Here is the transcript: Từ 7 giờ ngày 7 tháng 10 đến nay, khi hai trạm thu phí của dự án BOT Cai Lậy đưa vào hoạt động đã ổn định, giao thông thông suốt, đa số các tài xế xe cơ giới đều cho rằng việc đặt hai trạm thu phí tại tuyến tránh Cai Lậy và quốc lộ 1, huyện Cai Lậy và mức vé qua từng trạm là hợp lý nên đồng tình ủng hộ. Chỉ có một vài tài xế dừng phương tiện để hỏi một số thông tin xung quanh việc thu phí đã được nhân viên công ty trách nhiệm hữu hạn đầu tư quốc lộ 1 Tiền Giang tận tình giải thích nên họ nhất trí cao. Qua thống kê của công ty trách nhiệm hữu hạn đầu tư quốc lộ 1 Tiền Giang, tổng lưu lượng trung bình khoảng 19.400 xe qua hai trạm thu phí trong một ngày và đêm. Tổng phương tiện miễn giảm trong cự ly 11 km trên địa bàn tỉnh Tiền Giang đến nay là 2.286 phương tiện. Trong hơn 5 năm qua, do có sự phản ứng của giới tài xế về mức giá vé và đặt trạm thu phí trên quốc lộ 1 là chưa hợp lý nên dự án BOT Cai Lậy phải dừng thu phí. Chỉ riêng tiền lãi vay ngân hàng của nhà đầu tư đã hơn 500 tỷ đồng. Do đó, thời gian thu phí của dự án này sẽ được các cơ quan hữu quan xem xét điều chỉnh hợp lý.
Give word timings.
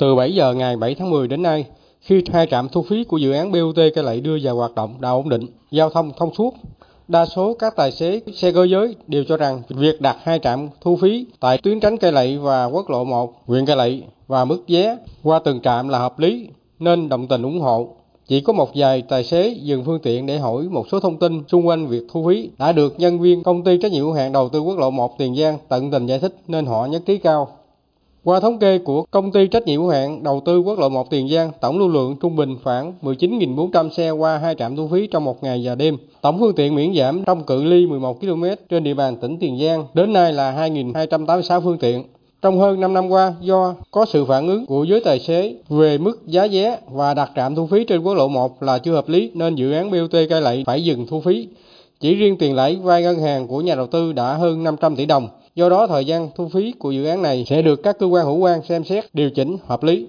Từ 0.00 0.14
7 0.14 0.34
giờ 0.34 0.54
ngày 0.54 0.76
7 0.76 0.94
tháng 0.94 1.10
10 1.10 1.28
đến 1.28 1.42
nay, 1.42 1.64
khi 2.00 2.22
hai 2.32 2.46
trạm 2.50 2.68
thu 2.68 2.82
phí 2.82 3.04
của 3.04 3.16
dự 3.16 3.32
án 3.32 3.52
BOT 3.52 3.76
Cai 3.94 4.04
Lậy 4.04 4.20
đưa 4.20 4.38
vào 4.42 4.56
hoạt 4.56 4.74
động 4.74 4.94
đã 5.00 5.10
ổn 5.10 5.28
định, 5.28 5.46
giao 5.70 5.90
thông 5.90 6.12
thông 6.18 6.34
suốt, 6.34 6.54
đa 7.08 7.26
số 7.26 7.54
các 7.58 7.76
tài 7.76 7.92
xế 7.92 8.20
xe 8.34 8.52
cơ 8.52 8.64
giới 8.64 8.96
đều 9.06 9.24
cho 9.24 9.36
rằng 9.36 9.62
việc 9.68 10.00
đặt 10.00 10.16
hai 10.22 10.38
trạm 10.38 10.68
thu 10.80 10.96
phí 10.96 11.26
tại 11.40 11.58
tuyến 11.58 11.80
tránh 11.80 11.96
Cai 11.96 12.12
Lậy 12.12 12.38
và 12.38 12.64
quốc 12.64 12.90
lộ 12.90 13.04
1, 13.04 13.42
huyện 13.46 13.66
Cai 13.66 13.76
Lậy 13.76 14.02
và 14.26 14.44
mức 14.44 14.62
vé 14.68 14.96
qua 15.22 15.40
từng 15.44 15.60
trạm 15.60 15.88
là 15.88 15.98
hợp 15.98 16.18
lý 16.18 16.48
nên 16.78 17.08
đồng 17.08 17.26
tình 17.26 17.42
ủng 17.42 17.60
hộ. 17.60 17.88
Chỉ 18.28 18.40
có 18.40 18.52
một 18.52 18.70
vài 18.74 19.02
tài 19.02 19.24
xế 19.24 19.48
dừng 19.48 19.84
phương 19.84 20.00
tiện 20.02 20.26
để 20.26 20.38
hỏi 20.38 20.62
một 20.62 20.86
số 20.92 21.00
thông 21.00 21.18
tin 21.18 21.42
xung 21.48 21.66
quanh 21.66 21.86
việc 21.86 22.02
thu 22.12 22.28
phí 22.28 22.50
đã 22.58 22.72
được 22.72 23.00
nhân 23.00 23.20
viên 23.20 23.42
công 23.42 23.64
ty 23.64 23.78
trách 23.82 23.92
nhiệm 23.92 24.04
hữu 24.04 24.12
hạn 24.12 24.32
đầu 24.32 24.48
tư 24.48 24.60
quốc 24.60 24.78
lộ 24.78 24.90
1 24.90 25.18
Tiền 25.18 25.36
Giang 25.36 25.58
tận 25.68 25.90
tình 25.90 26.06
giải 26.06 26.18
thích 26.18 26.36
nên 26.48 26.66
họ 26.66 26.86
nhất 26.86 27.02
trí 27.06 27.18
cao. 27.18 27.48
Qua 28.24 28.40
thống 28.40 28.58
kê 28.58 28.78
của 28.78 29.04
công 29.10 29.32
ty 29.32 29.46
trách 29.46 29.66
nhiệm 29.66 29.80
hữu 29.80 29.90
hạn 29.90 30.22
đầu 30.22 30.42
tư 30.44 30.58
quốc 30.60 30.78
lộ 30.78 30.88
1 30.88 31.10
Tiền 31.10 31.28
Giang, 31.28 31.50
tổng 31.60 31.78
lưu 31.78 31.88
lượng 31.88 32.16
trung 32.22 32.36
bình 32.36 32.56
khoảng 32.64 32.92
19.400 33.02 33.90
xe 33.90 34.10
qua 34.10 34.38
hai 34.38 34.54
trạm 34.54 34.76
thu 34.76 34.88
phí 34.88 35.06
trong 35.06 35.24
một 35.24 35.42
ngày 35.42 35.60
và 35.64 35.74
đêm. 35.74 35.96
Tổng 36.20 36.38
phương 36.40 36.54
tiện 36.54 36.74
miễn 36.74 36.94
giảm 36.94 37.24
trong 37.24 37.44
cự 37.44 37.64
ly 37.64 37.86
11 37.86 38.20
km 38.20 38.44
trên 38.68 38.84
địa 38.84 38.94
bàn 38.94 39.16
tỉnh 39.16 39.36
Tiền 39.40 39.58
Giang 39.58 39.86
đến 39.94 40.12
nay 40.12 40.32
là 40.32 40.68
2.286 40.68 41.60
phương 41.60 41.78
tiện. 41.78 42.04
Trong 42.42 42.58
hơn 42.58 42.80
5 42.80 42.94
năm 42.94 43.08
qua, 43.08 43.34
do 43.40 43.74
có 43.90 44.06
sự 44.06 44.24
phản 44.24 44.48
ứng 44.48 44.66
của 44.66 44.84
giới 44.84 45.00
tài 45.00 45.20
xế 45.20 45.54
về 45.68 45.98
mức 45.98 46.26
giá 46.26 46.46
vé 46.52 46.78
và 46.90 47.14
đặt 47.14 47.30
trạm 47.36 47.54
thu 47.54 47.66
phí 47.66 47.84
trên 47.84 48.02
quốc 48.02 48.14
lộ 48.14 48.28
1 48.28 48.62
là 48.62 48.78
chưa 48.78 48.92
hợp 48.92 49.08
lý 49.08 49.30
nên 49.34 49.54
dự 49.54 49.72
án 49.72 49.90
BOT 49.90 50.16
Cai 50.30 50.40
Lậy 50.40 50.62
phải 50.66 50.84
dừng 50.84 51.06
thu 51.06 51.20
phí. 51.20 51.48
Chỉ 52.00 52.14
riêng 52.14 52.36
tiền 52.38 52.54
lãi 52.54 52.76
vay 52.76 53.02
ngân 53.02 53.18
hàng 53.18 53.46
của 53.48 53.60
nhà 53.60 53.74
đầu 53.74 53.86
tư 53.86 54.12
đã 54.12 54.34
hơn 54.34 54.64
500 54.64 54.96
tỷ 54.96 55.06
đồng. 55.06 55.28
Do 55.54 55.68
đó, 55.68 55.86
thời 55.86 56.04
gian 56.04 56.28
thu 56.34 56.48
phí 56.48 56.72
của 56.78 56.90
dự 56.90 57.04
án 57.04 57.22
này 57.22 57.44
sẽ 57.48 57.62
được 57.62 57.82
các 57.82 57.98
cơ 57.98 58.06
quan 58.06 58.26
hữu 58.26 58.36
quan 58.36 58.62
xem 58.62 58.84
xét 58.84 59.04
điều 59.12 59.30
chỉnh 59.30 59.56
hợp 59.66 59.82
lý. 59.82 60.06